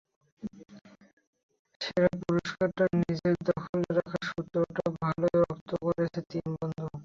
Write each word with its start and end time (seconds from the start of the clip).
সেরা 1.81 2.11
পুরস্কারটা 2.21 2.83
নিজেদের 2.95 3.35
দখলে 3.49 3.87
রাখার 3.97 4.23
সূত্রটা 4.29 4.83
ভালোই 4.99 5.35
রপ্ত 5.41 5.69
করেছে 5.83 6.19
তিন 6.31 6.45
বন্ধু। 6.55 6.85